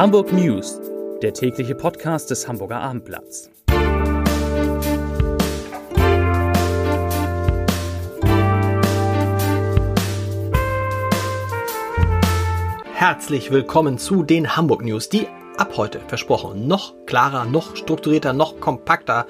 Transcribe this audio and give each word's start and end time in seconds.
Hamburg 0.00 0.32
News, 0.32 0.80
der 1.20 1.34
tägliche 1.34 1.74
Podcast 1.74 2.30
des 2.30 2.48
Hamburger 2.48 2.80
Abendblatts. 2.80 3.50
Herzlich 12.94 13.50
willkommen 13.50 13.98
zu 13.98 14.22
den 14.22 14.56
Hamburg 14.56 14.82
News, 14.86 15.10
die 15.10 15.26
ab 15.58 15.76
heute 15.76 16.00
versprochen 16.00 16.66
noch 16.66 16.94
klarer, 17.04 17.44
noch 17.44 17.76
strukturierter, 17.76 18.32
noch 18.32 18.58
kompakter 18.58 19.26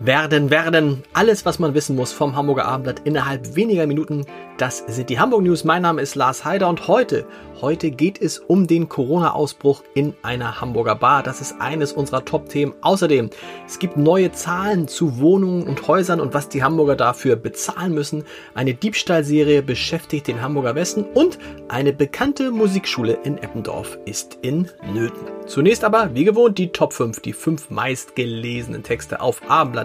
werden, 0.00 0.50
werden 0.50 1.04
alles, 1.12 1.44
was 1.44 1.58
man 1.58 1.74
wissen 1.74 1.94
muss 1.94 2.10
vom 2.12 2.34
Hamburger 2.34 2.64
Abendblatt 2.64 3.02
innerhalb 3.04 3.54
weniger 3.54 3.86
Minuten. 3.86 4.24
Das 4.56 4.78
sind 4.88 5.10
die 5.10 5.18
Hamburg 5.18 5.42
News. 5.42 5.64
Mein 5.64 5.82
Name 5.82 6.00
ist 6.00 6.14
Lars 6.14 6.44
Heider 6.44 6.68
und 6.68 6.88
heute, 6.88 7.26
heute 7.60 7.90
geht 7.90 8.20
es 8.20 8.38
um 8.38 8.66
den 8.66 8.88
Corona-Ausbruch 8.88 9.82
in 9.94 10.14
einer 10.22 10.60
Hamburger 10.60 10.94
Bar. 10.94 11.22
Das 11.22 11.40
ist 11.42 11.60
eines 11.60 11.92
unserer 11.92 12.24
Top-Themen. 12.24 12.74
Außerdem, 12.80 13.30
es 13.66 13.78
gibt 13.78 13.98
neue 13.98 14.32
Zahlen 14.32 14.88
zu 14.88 15.18
Wohnungen 15.18 15.66
und 15.66 15.86
Häusern 15.86 16.20
und 16.20 16.32
was 16.32 16.48
die 16.48 16.62
Hamburger 16.62 16.96
dafür 16.96 17.36
bezahlen 17.36 17.92
müssen. 17.92 18.24
Eine 18.54 18.74
Diebstahlserie 18.74 19.62
beschäftigt 19.62 20.28
den 20.28 20.40
Hamburger 20.40 20.74
Westen 20.74 21.04
und 21.04 21.38
eine 21.68 21.92
bekannte 21.92 22.50
Musikschule 22.50 23.18
in 23.24 23.36
Eppendorf 23.38 23.98
ist 24.06 24.38
in 24.40 24.68
Nöten. 24.94 25.20
Zunächst 25.46 25.84
aber, 25.84 26.14
wie 26.14 26.24
gewohnt, 26.24 26.58
die 26.58 26.68
Top 26.68 26.92
5, 26.92 27.20
die 27.20 27.32
fünf 27.32 27.70
meistgelesenen 27.70 28.82
Texte 28.82 29.20
auf 29.20 29.40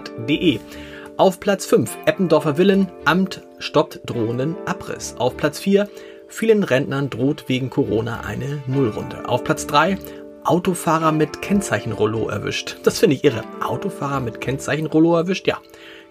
abendblatt.de. 0.06 0.60
Auf 1.16 1.40
Platz 1.40 1.64
5 1.66 1.96
Eppendorfer 2.04 2.56
Villen, 2.56 2.88
Amt 3.04 3.42
stoppt 3.58 4.00
drohenden 4.04 4.56
Abriss. 4.66 5.14
Auf 5.18 5.36
Platz 5.36 5.58
4 5.58 5.88
vielen 6.28 6.62
Rentnern 6.62 7.08
droht 7.08 7.48
wegen 7.48 7.70
Corona 7.70 8.20
eine 8.20 8.62
Nullrunde. 8.66 9.28
Auf 9.28 9.44
Platz 9.44 9.66
3 9.66 9.98
Autofahrer 10.44 11.10
mit 11.10 11.42
Kennzeichenrollo 11.42 12.28
erwischt. 12.28 12.76
Das 12.84 13.00
finde 13.00 13.16
ich 13.16 13.24
irre. 13.24 13.42
Autofahrer 13.64 14.20
mit 14.20 14.40
Kennzeichenrollo 14.40 15.16
erwischt, 15.16 15.48
ja. 15.48 15.58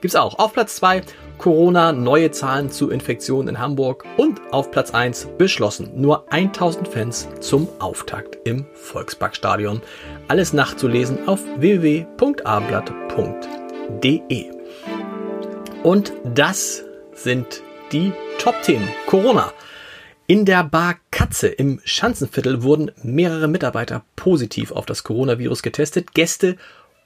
Gibt's 0.01 0.15
auch. 0.15 0.39
Auf 0.39 0.53
Platz 0.53 0.75
2 0.77 1.03
Corona, 1.37 1.91
neue 1.91 2.31
Zahlen 2.31 2.69
zu 2.69 2.89
Infektionen 2.89 3.49
in 3.49 3.59
Hamburg 3.59 4.05
und 4.17 4.41
auf 4.51 4.71
Platz 4.71 4.91
1 4.91 5.29
beschlossen. 5.37 5.91
Nur 5.95 6.31
1000 6.33 6.87
Fans 6.87 7.29
zum 7.39 7.67
Auftakt 7.79 8.39
im 8.43 8.65
Volksparkstadion. 8.73 9.81
Alles 10.27 10.51
nachzulesen 10.51 11.27
auf 11.27 11.41
www.abendblatt.de. 11.57 13.64
Und 15.83 16.13
das 16.23 16.83
sind 17.13 17.61
die 17.91 18.13
Top-Themen. 18.39 18.87
Corona. 19.05 19.53
In 20.27 20.45
der 20.45 20.63
Bar 20.63 20.95
Katze 21.11 21.47
im 21.47 21.79
Schanzenviertel 21.83 22.63
wurden 22.63 22.91
mehrere 23.03 23.47
Mitarbeiter 23.47 24.03
positiv 24.15 24.71
auf 24.71 24.87
das 24.87 25.03
Coronavirus 25.03 25.61
getestet. 25.61 26.13
Gäste 26.15 26.57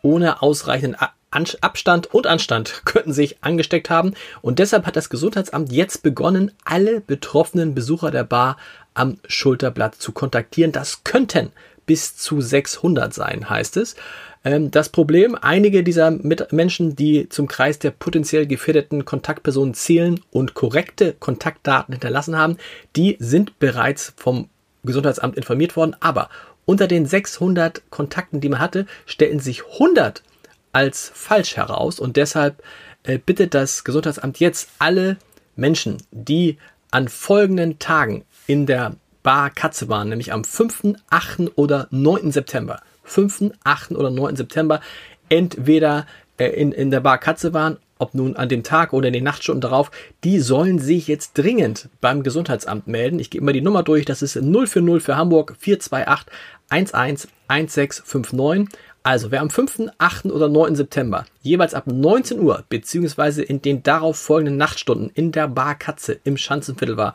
ohne 0.01 0.41
ausreichenden 0.41 0.95
Abstand 1.31 2.13
und 2.13 2.27
Anstand 2.27 2.81
könnten 2.85 3.11
sich 3.11 3.43
angesteckt 3.43 3.89
haben. 3.89 4.13
Und 4.41 4.59
deshalb 4.59 4.85
hat 4.85 4.95
das 4.95 5.09
Gesundheitsamt 5.09 5.71
jetzt 5.73 6.01
begonnen, 6.01 6.51
alle 6.63 7.01
betroffenen 7.01 7.75
Besucher 7.75 8.11
der 8.11 8.23
Bar 8.23 8.57
am 8.93 9.17
Schulterblatt 9.27 9.95
zu 9.95 10.13
kontaktieren. 10.13 10.71
Das 10.71 11.03
könnten 11.03 11.51
bis 11.85 12.15
zu 12.15 12.39
600 12.39 13.13
sein, 13.13 13.49
heißt 13.49 13.75
es. 13.77 13.95
Ähm, 14.43 14.71
das 14.71 14.89
Problem, 14.89 15.35
einige 15.35 15.83
dieser 15.83 16.11
Menschen, 16.11 16.95
die 16.95 17.29
zum 17.29 17.47
Kreis 17.47 17.79
der 17.79 17.91
potenziell 17.91 18.47
gefährdeten 18.47 19.05
Kontaktpersonen 19.05 19.73
zählen 19.73 20.19
und 20.31 20.53
korrekte 20.53 21.13
Kontaktdaten 21.13 21.93
hinterlassen 21.93 22.37
haben, 22.37 22.57
die 22.95 23.17
sind 23.19 23.59
bereits 23.59 24.13
vom 24.15 24.49
Gesundheitsamt 24.83 25.35
informiert 25.35 25.75
worden. 25.75 25.95
Aber 25.99 26.29
unter 26.65 26.87
den 26.87 27.05
600 27.05 27.89
Kontakten, 27.89 28.41
die 28.41 28.49
man 28.49 28.59
hatte, 28.59 28.85
stellen 29.05 29.39
sich 29.39 29.63
100 29.73 30.23
als 30.71 31.11
falsch 31.13 31.57
heraus 31.57 31.99
und 31.99 32.15
deshalb 32.15 32.61
äh, 33.03 33.17
bittet 33.17 33.53
das 33.53 33.83
Gesundheitsamt 33.83 34.39
jetzt 34.39 34.69
alle 34.77 35.17
Menschen, 35.55 35.97
die 36.11 36.57
an 36.91 37.07
folgenden 37.07 37.79
Tagen 37.79 38.23
in 38.47 38.65
der 38.65 38.95
Bar 39.23 39.49
Katze 39.49 39.89
waren, 39.89 40.09
nämlich 40.09 40.31
am 40.31 40.43
5., 40.43 40.95
8. 41.09 41.51
oder 41.55 41.87
9. 41.91 42.31
September, 42.31 42.81
5., 43.09 43.51
8. 43.63 43.91
oder 43.91 44.09
9. 44.09 44.35
September, 44.35 44.81
entweder 45.29 46.05
äh, 46.37 46.47
in, 46.47 46.71
in 46.71 46.91
der 46.91 47.01
Bar 47.01 47.17
Katze 47.17 47.53
waren, 47.53 47.77
ob 47.99 48.15
nun 48.15 48.35
an 48.37 48.49
dem 48.49 48.63
Tag 48.63 48.93
oder 48.93 49.07
in 49.07 49.13
den 49.13 49.25
Nachtstunden 49.25 49.61
darauf, 49.61 49.91
die 50.23 50.39
sollen 50.39 50.79
sich 50.79 51.07
jetzt 51.07 51.37
dringend 51.37 51.89
beim 52.01 52.23
Gesundheitsamt 52.23 52.87
melden. 52.87 53.19
Ich 53.19 53.29
gebe 53.29 53.43
mal 53.43 53.51
die 53.51 53.61
Nummer 53.61 53.83
durch, 53.83 54.05
das 54.05 54.21
ist 54.21 54.33
040 54.33 55.03
für 55.03 55.17
Hamburg 55.17 55.55
428 55.59 56.31
111659. 56.69 58.79
Also, 59.03 59.31
wer 59.31 59.41
am 59.41 59.49
5., 59.49 59.91
8. 59.97 60.25
oder 60.25 60.49
9. 60.49 60.75
September 60.75 61.25
jeweils 61.41 61.73
ab 61.73 61.85
19 61.87 62.39
Uhr 62.39 62.63
beziehungsweise 62.69 63.43
in 63.43 63.61
den 63.61 63.83
darauf 63.83 64.17
folgenden 64.17 64.57
Nachtstunden 64.57 65.09
in 65.13 65.31
der 65.31 65.47
Bar 65.47 65.75
Katze 65.75 66.19
im 66.23 66.37
Schanzenviertel 66.37 66.97
war, 66.97 67.13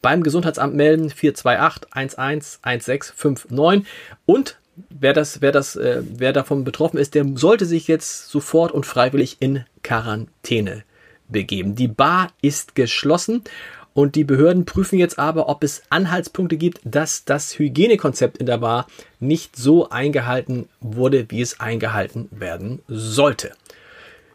beim 0.00 0.22
Gesundheitsamt 0.22 0.74
melden 0.74 1.10
428 1.10 1.92
111659 1.92 3.86
und 4.26 4.58
wer 4.90 5.12
das, 5.12 5.40
wer 5.40 5.52
das, 5.52 5.76
äh, 5.76 6.02
wer 6.04 6.32
davon 6.32 6.64
betroffen 6.64 6.98
ist, 6.98 7.14
der 7.14 7.26
sollte 7.34 7.66
sich 7.66 7.88
jetzt 7.88 8.28
sofort 8.28 8.72
und 8.72 8.86
freiwillig 8.86 9.36
in 9.40 9.64
Quarantäne 9.82 10.84
begeben. 11.28 11.74
Die 11.74 11.88
Bar 11.88 12.28
ist 12.42 12.74
geschlossen 12.74 13.42
und 13.94 14.16
die 14.16 14.24
Behörden 14.24 14.64
prüfen 14.64 14.98
jetzt 14.98 15.18
aber, 15.18 15.48
ob 15.48 15.62
es 15.62 15.82
Anhaltspunkte 15.88 16.56
gibt, 16.56 16.80
dass 16.84 17.24
das 17.24 17.58
Hygienekonzept 17.58 18.38
in 18.38 18.46
der 18.46 18.58
Bar 18.58 18.86
nicht 19.20 19.56
so 19.56 19.88
eingehalten 19.88 20.68
wurde, 20.80 21.26
wie 21.28 21.40
es 21.40 21.60
eingehalten 21.60 22.28
werden 22.32 22.82
sollte. 22.88 23.52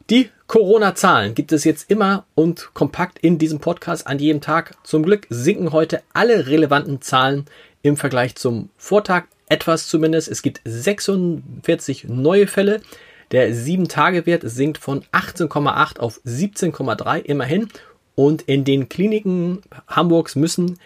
Die 0.10 0.30
Corona-Zahlen 0.48 1.36
gibt 1.36 1.52
es 1.52 1.66
jetzt 1.66 1.92
immer 1.92 2.26
und 2.34 2.74
kompakt 2.74 3.20
in 3.20 3.38
diesem 3.38 3.60
Podcast 3.60 4.08
an 4.08 4.18
jedem 4.18 4.42
Tag. 4.42 4.76
Zum 4.84 5.04
Glück 5.04 5.28
sinken 5.30 5.72
heute 5.72 6.02
alle 6.14 6.48
relevanten 6.48 7.02
Zahlen 7.02 7.46
im 7.84 7.98
Vergleich 7.98 8.36
zum 8.36 8.70
Vortag. 8.78 9.26
Etwas 9.50 9.88
zumindest. 9.88 10.28
Es 10.28 10.42
gibt 10.42 10.62
46 10.64 12.06
neue 12.06 12.48
Fälle. 12.48 12.82
Der 13.32 13.54
7-Tage-Wert 13.54 14.44
sinkt 14.46 14.78
von 14.78 15.04
18,8 15.12 16.00
auf 16.00 16.22
17,3 16.26 17.20
immerhin. 17.20 17.68
Und 18.16 18.44
in 18.44 18.64
den 18.64 18.90
Kliniken 18.90 19.62
Hamburgs 19.88 20.36
müssen 20.36 20.78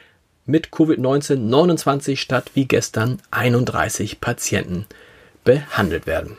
mit 0.46 0.69
Covid-19 0.69 1.35
29 1.35 2.19
statt 2.19 2.51
wie 2.53 2.66
gestern 2.66 3.22
31 3.31 4.19
Patienten 4.19 4.85
behandelt 5.44 6.06
werden. 6.07 6.38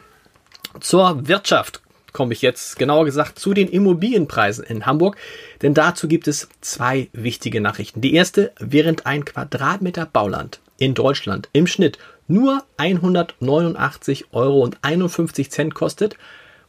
Zur 0.80 1.26
Wirtschaft 1.28 1.80
komme 2.12 2.32
ich 2.32 2.42
jetzt 2.42 2.78
genauer 2.78 3.04
gesagt 3.04 3.38
zu 3.38 3.54
den 3.54 3.68
Immobilienpreisen 3.68 4.64
in 4.64 4.86
Hamburg, 4.86 5.16
denn 5.62 5.74
dazu 5.74 6.06
gibt 6.06 6.28
es 6.28 6.48
zwei 6.60 7.08
wichtige 7.12 7.60
Nachrichten. 7.60 8.00
Die 8.00 8.14
erste, 8.14 8.52
während 8.60 9.04
ein 9.06 9.24
Quadratmeter 9.24 10.06
Bauland 10.06 10.60
in 10.78 10.94
Deutschland 10.94 11.48
im 11.52 11.66
Schnitt 11.66 11.98
nur 12.26 12.64
189 12.76 14.26
Euro 14.32 14.60
und 14.60 14.78
51 14.82 15.50
Cent 15.50 15.74
kostet 15.74 16.16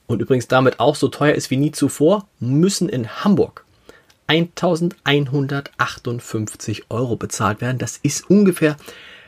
und 0.07 0.21
übrigens 0.21 0.47
damit 0.47 0.79
auch 0.79 0.95
so 0.95 1.07
teuer 1.07 1.35
ist 1.35 1.49
wie 1.49 1.57
nie 1.57 1.71
zuvor, 1.71 2.27
müssen 2.39 2.89
in 2.89 3.23
Hamburg 3.23 3.65
1158 4.27 6.85
Euro 6.89 7.15
bezahlt 7.15 7.61
werden. 7.61 7.77
Das 7.77 7.99
ist 8.01 8.29
ungefähr 8.29 8.75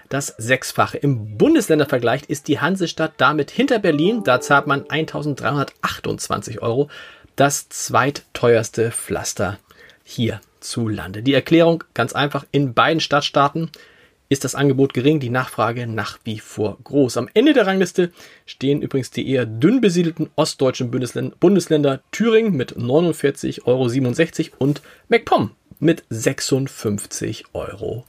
das 0.09 0.27
Sechsfache. 0.37 0.97
Im 0.97 1.37
Bundesländervergleich 1.37 2.23
ist 2.27 2.47
die 2.47 2.59
Hansestadt 2.59 3.13
damit 3.17 3.51
hinter 3.51 3.79
Berlin. 3.79 4.23
Da 4.23 4.41
zahlt 4.41 4.67
man 4.67 4.89
1328 4.89 6.61
Euro. 6.61 6.89
Das 7.35 7.69
zweitteuerste 7.69 8.91
Pflaster 8.91 9.59
hierzulande. 10.03 11.21
Die 11.21 11.33
Erklärung 11.33 11.83
ganz 11.93 12.13
einfach 12.13 12.45
in 12.51 12.73
beiden 12.73 13.01
Stadtstaaten 13.01 13.69
ist 14.29 14.43
das 14.43 14.55
Angebot 14.55 14.93
gering, 14.93 15.19
die 15.19 15.29
Nachfrage 15.29 15.87
nach 15.87 16.19
wie 16.23 16.39
vor 16.39 16.77
groß. 16.83 17.17
Am 17.17 17.29
Ende 17.33 17.53
der 17.53 17.67
Rangliste 17.67 18.11
stehen 18.45 18.81
übrigens 18.81 19.11
die 19.11 19.29
eher 19.29 19.45
dünn 19.45 19.81
besiedelten 19.81 20.29
ostdeutschen 20.35 20.91
Bundesländer 20.91 22.01
Thüringen 22.11 22.55
mit 22.55 22.77
49,67 22.77 23.63
Euro 23.65 24.57
und 24.57 24.81
MacPom 25.09 25.51
mit 25.79 26.03
56,10 26.11 27.45
Euro. 27.53 28.05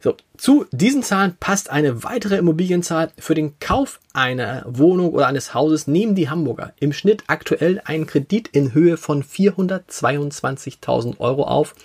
So, 0.00 0.16
zu 0.36 0.66
diesen 0.72 1.04
Zahlen 1.04 1.36
passt 1.38 1.70
eine 1.70 2.02
weitere 2.02 2.36
Immobilienzahl. 2.36 3.12
Für 3.18 3.34
den 3.34 3.60
Kauf 3.60 4.00
einer 4.12 4.64
Wohnung 4.66 5.12
oder 5.12 5.28
eines 5.28 5.54
Hauses 5.54 5.86
nehmen 5.86 6.16
die 6.16 6.28
Hamburger 6.28 6.72
im 6.80 6.92
Schnitt 6.92 7.22
aktuell 7.28 7.80
einen 7.84 8.06
Kredit 8.06 8.48
in 8.48 8.74
Höhe 8.74 8.96
von 8.96 9.22
422.000 9.22 11.20
Euro 11.20 11.44
auf. 11.44 11.76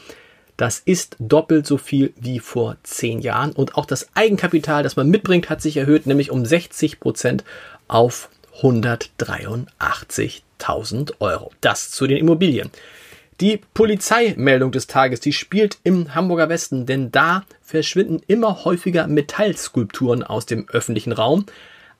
Das 0.58 0.80
ist 0.80 1.16
doppelt 1.20 1.66
so 1.68 1.78
viel 1.78 2.14
wie 2.20 2.40
vor 2.40 2.78
zehn 2.82 3.22
Jahren. 3.22 3.52
Und 3.52 3.76
auch 3.76 3.86
das 3.86 4.08
Eigenkapital, 4.16 4.82
das 4.82 4.96
man 4.96 5.08
mitbringt, 5.08 5.52
hat 5.52 5.62
sich 5.62 5.78
erhöht, 5.78 6.08
nämlich 6.08 6.32
um 6.32 6.46
60 6.46 7.00
Prozent 7.00 7.44
auf 7.88 8.30
183.000 8.62 11.14
Euro. 11.20 11.52
Das 11.62 11.92
zu 11.92 12.08
den 12.08 12.18
Immobilien. 12.18 12.72
Die 13.40 13.62
Polizeimeldung 13.76 14.72
des 14.72 14.88
Tages, 14.88 15.20
die 15.20 15.32
spielt 15.32 15.78
im 15.84 16.16
Hamburger 16.16 16.50
Westen, 16.50 16.88
denn 16.88 17.12
da 17.12 17.46
verschwinden 17.62 18.20
immer 18.26 18.66
häufiger 18.66 19.06
Metallskulpturen 19.06 20.24
aus 20.24 20.48
dem 20.48 20.68
öffentlichen 20.70 21.12
Raum. 21.12 21.46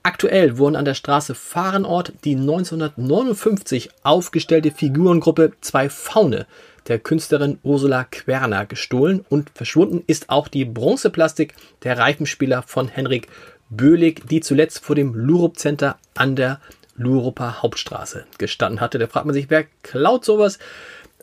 Aktuell 0.02 0.58
wurden 0.58 0.76
an 0.76 0.86
der 0.86 0.96
Straße 0.96 1.36
Fahrenort 1.36 2.12
die 2.24 2.36
1959 2.36 3.92
aufgestellte 4.02 4.72
Figurengruppe 4.72 5.52
Zwei 5.62 5.90
Faune 5.90 6.48
der 6.88 7.00
Künstlerin 7.00 7.60
Ursula 7.64 8.06
Querner 8.06 8.66
gestohlen 8.66 9.26
und 9.30 9.50
verschwunden 9.54 10.04
ist 10.08 10.30
auch 10.30 10.48
die 10.48 10.66
Bronzeplastik 10.66 11.54
der 11.84 11.98
Reifenspieler 11.98 12.64
von 12.64 12.88
Henrik 12.88 13.28
Böhlig, 13.70 14.28
die 14.30 14.40
zuletzt 14.40 14.84
vor 14.84 14.96
dem 14.96 15.14
Lurup 15.14 15.58
Center 15.58 15.98
an 16.16 16.36
der 16.36 16.62
Luruper 16.96 17.62
Hauptstraße 17.62 18.26
gestanden 18.38 18.82
hatte. 18.82 18.98
Da 18.98 19.08
fragt 19.08 19.26
man 19.26 19.34
sich, 19.34 19.50
wer 19.50 19.66
klaut 19.84 20.24
sowas? 20.24 20.58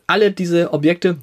Alle 0.06 0.31
diese 0.31 0.72
Objekte 0.72 1.16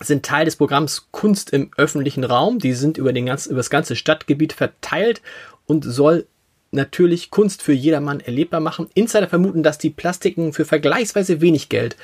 sind 0.00 0.24
Teil 0.24 0.44
des 0.44 0.56
Programms 0.56 1.08
Kunst 1.12 1.50
im 1.50 1.70
öffentlichen 1.76 2.24
Raum. 2.24 2.58
Die 2.58 2.72
sind 2.72 2.98
über, 2.98 3.12
den 3.12 3.26
ganzen, 3.26 3.50
über 3.50 3.60
das 3.60 3.70
ganze 3.70 3.96
Stadtgebiet 3.96 4.52
verteilt 4.52 5.22
und 5.66 5.84
soll 5.84 6.26
natürlich 6.72 7.30
Kunst 7.30 7.62
für 7.62 7.72
jedermann 7.72 8.20
erlebbar 8.20 8.60
machen. 8.60 8.88
Insider 8.94 9.28
vermuten, 9.28 9.62
dass 9.62 9.78
die 9.78 9.90
Plastiken 9.90 10.52
für 10.52 10.64
vergleichsweise 10.64 11.40
wenig 11.40 11.68
Geld 11.68 11.96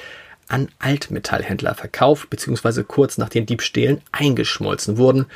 an 0.49 0.69
Altmetallhändler 0.79 1.75
verkauft 1.75 2.31
bzw. 2.31 2.85
kurz 2.85 3.19
nach 3.19 3.29
den 3.29 3.47
Diebstählen 3.47 4.01
eingeschmolzen 4.13 4.99
wurden. 4.99 5.27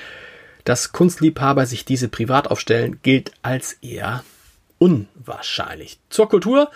Dass 0.65 0.93
Kunstliebhaber 0.93 1.67
sich 1.67 1.85
diese 1.85 2.09
privat 2.09 2.51
aufstellen, 2.51 3.01
gilt 3.03 3.33
als 3.43 3.75
eher 3.83 4.25
unwahrscheinlich. 4.79 5.99
Zur 6.11 6.29
Kultur. 6.29 6.71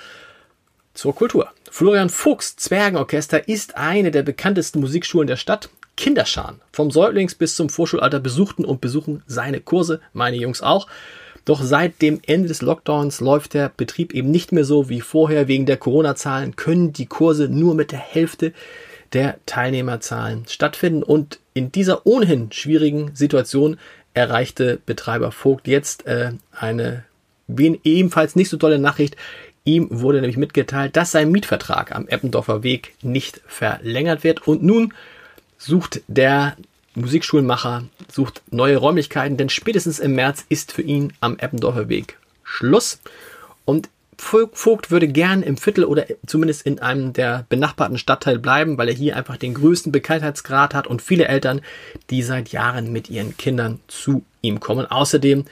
Zur 0.95 1.15
Kultur. 1.15 1.51
Florian 1.71 2.09
Fuchs 2.09 2.57
Zwergenorchester 2.57 3.49
ist 3.49 3.77
eine 3.77 4.11
der 4.11 4.23
bekanntesten 4.23 4.81
Musikschulen 4.81 5.27
der 5.27 5.37
Stadt. 5.37 5.69
Kinderscharen 5.97 6.61
vom 6.73 6.91
Säuglings 6.91 7.35
bis 7.35 7.55
zum 7.55 7.69
Vorschulalter 7.69 8.21
besuchten 8.21 8.65
und 8.65 8.81
besuchen 8.81 9.23
seine 9.27 9.61
Kurse, 9.61 10.01
meine 10.13 10.37
Jungs 10.37 10.61
auch. 10.61 10.89
Doch 11.45 11.63
seit 11.63 12.01
dem 12.01 12.21
Ende 12.27 12.49
des 12.49 12.63
Lockdowns 12.63 13.21
läuft 13.21 13.55
der 13.55 13.71
Betrieb 13.77 14.15
eben 14.15 14.31
nicht 14.31 14.53
mehr 14.53 14.65
so 14.65 14.89
wie 14.89 15.01
vorher. 15.01 15.47
Wegen 15.47 15.67
der 15.67 15.77
Corona-Zahlen 15.77 16.57
können 16.57 16.93
die 16.93 17.07
Kurse 17.07 17.49
nur 17.49 17.75
mit 17.75 17.93
der 17.93 17.99
Hälfte 17.99 18.53
der 19.13 19.39
Teilnehmerzahlen 19.45 20.45
stattfinden. 20.49 21.03
Und 21.03 21.39
in 21.53 21.71
dieser 21.71 22.07
ohnehin 22.07 22.51
schwierigen 22.51 23.15
Situation 23.15 23.77
erreichte 24.15 24.81
Betreiber 24.87 25.33
Vogt 25.33 25.69
jetzt 25.69 26.07
äh, 26.07 26.33
eine 26.53 27.05
ebenfalls 27.49 28.37
nicht 28.37 28.49
so 28.49 28.57
tolle 28.57 28.79
Nachricht. 28.79 29.17
Ihm 29.65 29.89
wurde 29.91 30.21
nämlich 30.21 30.37
mitgeteilt, 30.37 30.97
dass 30.97 31.13
sein 31.13 31.31
Mietvertrag 31.31 31.95
am 31.95 32.09
Eppendorfer 32.09 32.63
Weg 32.63 32.95
nicht 33.03 33.41
verlängert 33.47 34.25
wird. 34.25 34.47
Und 34.47 34.63
nun 34.63 34.95
sucht 35.59 36.03
der 36.07 36.57
Musikschulmacher 36.95 37.85
sucht 38.11 38.43
neue 38.51 38.77
Räumlichkeiten, 38.77 39.37
denn 39.37 39.49
spätestens 39.49 39.99
im 39.99 40.15
März 40.15 40.45
ist 40.49 40.73
für 40.73 40.83
ihn 40.83 41.13
am 41.21 41.39
Eppendorfer 41.39 41.89
Weg 41.89 42.19
Schluss. 42.43 43.01
Und 43.65 43.89
Vogt 44.17 44.91
würde 44.91 45.09
gern 45.09 45.43
im 45.43 45.57
Viertel 45.57 45.85
oder 45.85 46.07
zumindest 46.27 46.63
in 46.63 46.79
einem 46.79 47.13
der 47.13 47.47
benachbarten 47.49 47.99
Stadtteile 47.99 48.39
bleiben, 48.39 48.79
weil 48.79 48.89
er 48.89 48.95
hier 48.95 49.17
einfach 49.17 49.37
den 49.37 49.55
größten 49.55 49.91
Bekanntheitsgrad 49.91 50.73
hat 50.73 50.87
und 50.87 51.03
viele 51.03 51.27
Eltern, 51.27 51.61
die 52.11 52.23
seit 52.23 52.51
Jahren 52.51 52.93
mit 52.93 53.11
ihren 53.11 53.37
Kindern 53.37 53.81
zu 53.89 54.25
ihm 54.41 54.61
kommen. 54.61 54.87
Außerdem 54.87 55.45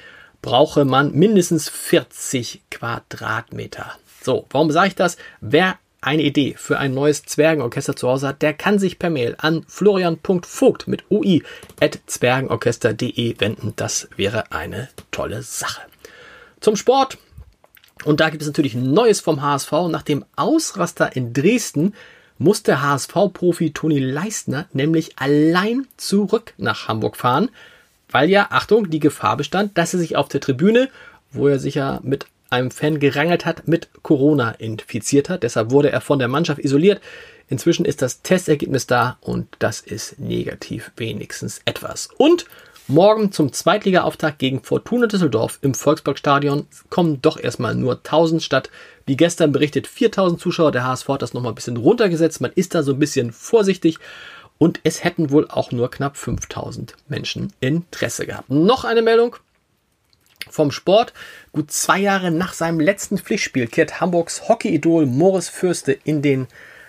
brauche 0.42 0.84
man 0.84 1.12
mindestens 1.12 1.68
40 1.68 2.62
Quadratmeter. 2.70 3.92
So, 4.22 4.46
warum 4.50 4.70
sage 4.70 4.88
ich 4.88 4.94
das? 4.94 5.16
Wer 5.40 5.76
eine 6.02 6.22
Idee 6.22 6.54
für 6.58 6.78
ein 6.78 6.92
neues 6.92 7.22
Zwergenorchester 7.22 7.96
zu 7.96 8.08
Hause 8.08 8.28
hat, 8.28 8.42
der 8.42 8.52
kann 8.52 8.78
sich 8.78 8.98
per 8.98 9.08
Mail 9.08 9.36
an 9.38 9.64
florian.vogt 9.68 10.88
mit 10.88 11.04
ui 11.10 11.42
at 11.80 12.00
zwergenorchester.de 12.06 13.40
wenden. 13.40 13.72
Das 13.76 14.08
wäre 14.16 14.52
eine 14.52 14.88
tolle 15.10 15.42
Sache. 15.42 15.82
Zum 16.60 16.76
Sport. 16.76 17.18
Und 18.04 18.20
da 18.20 18.30
gibt 18.30 18.42
es 18.42 18.48
natürlich 18.48 18.74
Neues 18.74 19.20
vom 19.20 19.42
HSV. 19.42 19.70
Nach 19.88 20.02
dem 20.02 20.24
Ausraster 20.34 21.14
in 21.14 21.32
Dresden 21.32 21.94
muss 22.36 22.64
der 22.64 22.82
HSV-Profi 22.82 23.72
Toni 23.72 24.00
Leistner 24.00 24.66
nämlich 24.72 25.18
allein 25.18 25.86
zurück 25.96 26.54
nach 26.58 26.88
Hamburg 26.88 27.16
fahren, 27.16 27.50
weil 28.10 28.28
ja, 28.28 28.48
Achtung, 28.50 28.90
die 28.90 28.98
Gefahr 28.98 29.36
bestand, 29.36 29.78
dass 29.78 29.94
er 29.94 30.00
sich 30.00 30.16
auf 30.16 30.28
der 30.28 30.40
Tribüne, 30.40 30.88
wo 31.30 31.46
er 31.46 31.60
sich 31.60 31.76
ja 31.76 32.00
mit 32.02 32.26
einem 32.52 32.70
Fan 32.70 33.00
gerangelt 33.00 33.46
hat, 33.46 33.66
mit 33.66 33.88
Corona 34.02 34.52
infiziert 34.52 35.28
hat. 35.28 35.42
Deshalb 35.42 35.70
wurde 35.70 35.90
er 35.90 36.00
von 36.00 36.18
der 36.18 36.28
Mannschaft 36.28 36.60
isoliert. 36.60 37.00
Inzwischen 37.48 37.84
ist 37.84 38.02
das 38.02 38.22
Testergebnis 38.22 38.86
da 38.86 39.18
und 39.20 39.48
das 39.58 39.80
ist 39.80 40.18
negativ 40.18 40.92
wenigstens 40.96 41.60
etwas. 41.64 42.08
Und 42.16 42.46
morgen 42.88 43.32
zum 43.32 43.52
Zweitliga-Auftakt 43.52 44.38
gegen 44.38 44.62
Fortuna 44.62 45.06
Düsseldorf 45.06 45.58
im 45.62 45.74
Volksparkstadion 45.74 46.66
kommen 46.90 47.20
doch 47.22 47.38
erstmal 47.38 47.74
nur 47.74 47.96
1000 47.96 48.42
statt. 48.42 48.70
Wie 49.06 49.16
gestern 49.16 49.52
berichtet 49.52 49.86
4000 49.86 50.40
Zuschauer. 50.40 50.72
Der 50.72 50.84
HSV 50.84 51.08
hat 51.08 51.22
das 51.22 51.34
nochmal 51.34 51.52
ein 51.52 51.56
bisschen 51.56 51.76
runtergesetzt. 51.76 52.40
Man 52.40 52.52
ist 52.54 52.74
da 52.74 52.82
so 52.82 52.92
ein 52.92 52.98
bisschen 52.98 53.32
vorsichtig. 53.32 53.98
Und 54.58 54.80
es 54.84 55.02
hätten 55.02 55.30
wohl 55.30 55.48
auch 55.48 55.72
nur 55.72 55.90
knapp 55.90 56.16
5000 56.16 56.94
Menschen 57.08 57.52
Interesse 57.60 58.26
gehabt. 58.26 58.48
Noch 58.48 58.84
eine 58.84 59.02
Meldung 59.02 59.36
vom 60.50 60.70
Sport. 60.70 61.12
Gut 61.52 61.70
zwei 61.70 61.98
Jahre 61.98 62.30
nach 62.30 62.52
seinem 62.52 62.80
letzten 62.80 63.18
Pflichtspiel 63.18 63.66
kehrt 63.66 64.00
Hamburgs 64.00 64.48
Hockey-Idol 64.48 65.06
Morris 65.06 65.48
Fürste 65.48 65.92
in 65.92 66.22
den 66.22 66.46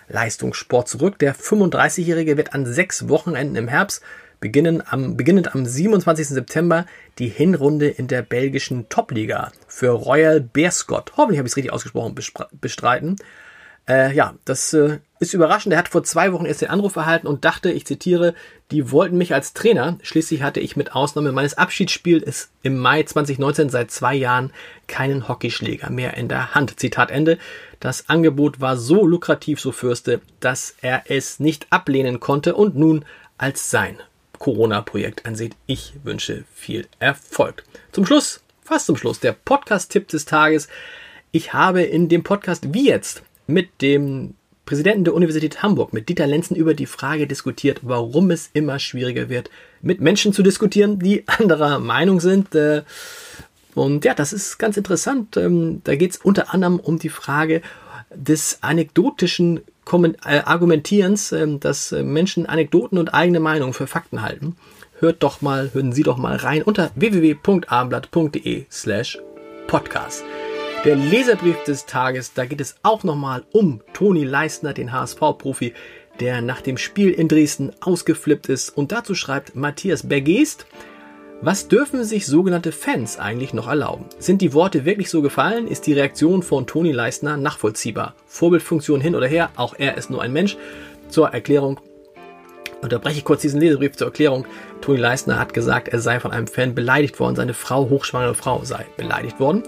Leistungssport 0.08 0.88
zurück. 0.88 1.18
Der 1.18 1.34
35-Jährige 1.34 2.36
wird 2.36 2.54
an 2.54 2.66
sechs 2.66 3.08
Wochenenden 3.08 3.56
im 3.56 3.68
Herbst, 3.68 4.02
beginnen 4.40 4.82
am, 4.86 5.16
beginnend 5.16 5.54
am 5.54 5.64
27. 5.64 6.28
September, 6.28 6.86
die 7.18 7.28
Hinrunde 7.28 7.88
in 7.88 8.08
der 8.08 8.22
belgischen 8.22 8.88
Topliga 8.88 9.52
für 9.66 9.90
Royal 9.90 10.40
Bearscott, 10.40 11.12
hoffentlich 11.16 11.38
habe 11.38 11.46
ich 11.46 11.52
es 11.52 11.56
richtig 11.56 11.72
ausgesprochen, 11.72 12.14
bestreiten. 12.60 13.16
Äh, 13.88 14.14
ja, 14.14 14.34
das 14.44 14.72
äh, 14.72 14.98
ist 15.24 15.34
überraschend. 15.34 15.72
Er 15.72 15.78
hat 15.78 15.88
vor 15.88 16.04
zwei 16.04 16.32
Wochen 16.32 16.44
erst 16.44 16.62
den 16.62 16.70
Anruf 16.70 16.96
erhalten 16.96 17.26
und 17.26 17.44
dachte, 17.44 17.70
ich 17.70 17.86
zitiere, 17.86 18.34
die 18.70 18.90
wollten 18.90 19.18
mich 19.18 19.34
als 19.34 19.54
Trainer. 19.54 19.98
Schließlich 20.02 20.42
hatte 20.42 20.60
ich 20.60 20.76
mit 20.76 20.94
Ausnahme 20.94 21.32
meines 21.32 21.58
Abschiedsspiels 21.58 22.50
im 22.62 22.78
Mai 22.78 23.02
2019 23.02 23.70
seit 23.70 23.90
zwei 23.90 24.14
Jahren 24.14 24.52
keinen 24.86 25.28
Hockeyschläger 25.28 25.90
mehr 25.90 26.16
in 26.16 26.28
der 26.28 26.54
Hand. 26.54 26.78
Zitat 26.78 27.10
Ende. 27.10 27.38
Das 27.80 28.08
Angebot 28.08 28.60
war 28.60 28.76
so 28.76 29.06
lukrativ, 29.06 29.60
so 29.60 29.72
Fürste, 29.72 30.20
dass 30.40 30.76
er 30.80 31.04
es 31.08 31.40
nicht 31.40 31.66
ablehnen 31.70 32.20
konnte 32.20 32.54
und 32.54 32.76
nun 32.76 33.04
als 33.38 33.70
sein 33.70 33.98
Corona-Projekt 34.38 35.26
ansieht. 35.26 35.56
Ich 35.66 35.94
wünsche 36.02 36.44
viel 36.54 36.86
Erfolg. 36.98 37.64
Zum 37.92 38.06
Schluss, 38.06 38.42
fast 38.62 38.86
zum 38.86 38.96
Schluss, 38.96 39.20
der 39.20 39.32
Podcast-Tipp 39.32 40.08
des 40.08 40.24
Tages. 40.24 40.68
Ich 41.32 41.52
habe 41.52 41.82
in 41.82 42.08
dem 42.08 42.22
Podcast 42.22 42.74
wie 42.74 42.88
jetzt 42.88 43.22
mit 43.46 43.82
dem 43.82 44.34
Präsidenten 44.66 45.04
der 45.04 45.14
Universität 45.14 45.62
Hamburg, 45.62 45.92
mit 45.92 46.08
Dieter 46.08 46.26
Lenzen, 46.26 46.56
über 46.56 46.74
die 46.74 46.86
Frage 46.86 47.26
diskutiert, 47.26 47.80
warum 47.82 48.30
es 48.30 48.50
immer 48.52 48.78
schwieriger 48.78 49.28
wird, 49.28 49.50
mit 49.82 50.00
Menschen 50.00 50.32
zu 50.32 50.42
diskutieren, 50.42 50.98
die 50.98 51.24
anderer 51.26 51.78
Meinung 51.78 52.20
sind. 52.20 52.54
Äh, 52.54 52.82
und 53.74 54.04
ja, 54.04 54.14
das 54.14 54.32
ist 54.32 54.58
ganz 54.58 54.76
interessant. 54.76 55.36
Ähm, 55.36 55.82
da 55.84 55.96
geht 55.96 56.12
es 56.12 56.16
unter 56.18 56.54
anderem 56.54 56.78
um 56.78 56.98
die 56.98 57.08
Frage 57.08 57.60
des 58.14 58.58
anekdotischen 58.62 59.60
äh, 59.92 60.38
Argumentierens, 60.44 61.32
ähm, 61.32 61.60
dass 61.60 61.92
äh, 61.92 62.02
Menschen 62.02 62.46
Anekdoten 62.46 62.98
und 62.98 63.12
eigene 63.12 63.40
Meinungen 63.40 63.74
für 63.74 63.86
Fakten 63.86 64.22
halten. 64.22 64.56
Hört 65.00 65.22
doch 65.22 65.42
mal, 65.42 65.70
hören 65.74 65.92
Sie 65.92 66.04
doch 66.04 66.16
mal 66.16 66.36
rein 66.36 66.62
unter 66.62 66.90
www.abendblatt.de 66.94 68.66
slash 68.70 69.18
podcast. 69.66 70.24
Der 70.84 70.96
Leserbrief 70.96 71.64
des 71.64 71.86
Tages, 71.86 72.34
da 72.34 72.44
geht 72.44 72.60
es 72.60 72.74
auch 72.82 73.04
nochmal 73.04 73.44
um 73.52 73.80
Toni 73.94 74.22
Leistner, 74.22 74.74
den 74.74 74.92
HSV-Profi, 74.92 75.72
der 76.20 76.42
nach 76.42 76.60
dem 76.60 76.76
Spiel 76.76 77.10
in 77.10 77.26
Dresden 77.26 77.72
ausgeflippt 77.80 78.50
ist. 78.50 78.68
Und 78.68 78.92
dazu 78.92 79.14
schreibt 79.14 79.56
Matthias 79.56 80.06
Bergest, 80.06 80.66
was 81.40 81.68
dürfen 81.68 82.04
sich 82.04 82.26
sogenannte 82.26 82.70
Fans 82.70 83.18
eigentlich 83.18 83.54
noch 83.54 83.66
erlauben? 83.66 84.04
Sind 84.18 84.42
die 84.42 84.52
Worte 84.52 84.84
wirklich 84.84 85.08
so 85.08 85.22
gefallen? 85.22 85.68
Ist 85.68 85.86
die 85.86 85.94
Reaktion 85.94 86.42
von 86.42 86.66
Toni 86.66 86.92
Leistner 86.92 87.38
nachvollziehbar? 87.38 88.14
Vorbildfunktion 88.26 89.00
hin 89.00 89.14
oder 89.14 89.26
her, 89.26 89.48
auch 89.56 89.74
er 89.78 89.96
ist 89.96 90.10
nur 90.10 90.20
ein 90.20 90.34
Mensch. 90.34 90.58
Zur 91.08 91.28
Erklärung 91.28 91.80
unterbreche 92.82 93.16
ich 93.16 93.24
kurz 93.24 93.40
diesen 93.40 93.58
Leserbrief 93.58 93.96
zur 93.96 94.08
Erklärung. 94.08 94.46
Toni 94.82 94.98
Leistner 94.98 95.38
hat 95.38 95.54
gesagt, 95.54 95.88
er 95.88 96.00
sei 96.00 96.20
von 96.20 96.30
einem 96.30 96.46
Fan 96.46 96.74
beleidigt 96.74 97.20
worden, 97.20 97.36
seine 97.36 97.54
Frau, 97.54 97.88
hochschwangere 97.88 98.34
Frau, 98.34 98.62
sei 98.64 98.84
beleidigt 98.98 99.40
worden. 99.40 99.62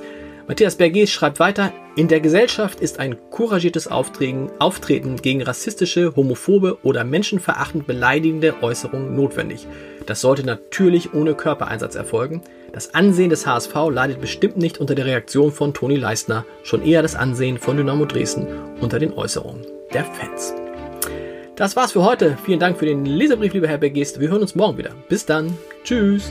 Matthias 0.48 0.76
Berges 0.76 1.10
schreibt 1.10 1.40
weiter, 1.40 1.72
in 1.96 2.06
der 2.06 2.20
Gesellschaft 2.20 2.80
ist 2.80 3.00
ein 3.00 3.16
couragiertes 3.30 3.88
Auftreten, 3.88 4.48
Auftreten 4.60 5.16
gegen 5.16 5.42
rassistische, 5.42 6.14
homophobe 6.14 6.78
oder 6.84 7.02
menschenverachtend 7.02 7.86
beleidigende 7.86 8.54
Äußerungen 8.62 9.16
notwendig. 9.16 9.66
Das 10.06 10.20
sollte 10.20 10.46
natürlich 10.46 11.14
ohne 11.14 11.34
Körpereinsatz 11.34 11.96
erfolgen. 11.96 12.42
Das 12.72 12.94
Ansehen 12.94 13.30
des 13.30 13.44
HSV 13.44 13.74
leidet 13.90 14.20
bestimmt 14.20 14.56
nicht 14.56 14.78
unter 14.78 14.94
der 14.94 15.06
Reaktion 15.06 15.50
von 15.50 15.74
Toni 15.74 15.96
Leistner, 15.96 16.44
schon 16.62 16.84
eher 16.84 17.02
das 17.02 17.16
Ansehen 17.16 17.58
von 17.58 17.76
Dynamo 17.76 18.04
Dresden 18.04 18.46
unter 18.80 19.00
den 19.00 19.12
Äußerungen 19.14 19.66
der 19.92 20.04
Fans. 20.04 20.54
Das 21.56 21.74
war's 21.74 21.92
für 21.92 22.04
heute. 22.04 22.38
Vielen 22.44 22.60
Dank 22.60 22.78
für 22.78 22.86
den 22.86 23.04
Leserbrief, 23.04 23.54
lieber 23.54 23.66
Herr 23.66 23.78
Begist. 23.78 24.20
Wir 24.20 24.28
hören 24.28 24.42
uns 24.42 24.54
morgen 24.54 24.78
wieder. 24.78 24.90
Bis 25.08 25.26
dann. 25.26 25.56
Tschüss. 25.82 26.30